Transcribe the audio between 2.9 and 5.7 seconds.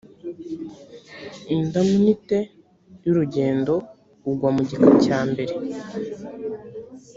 y urugendo ugwa mu gika cya mbere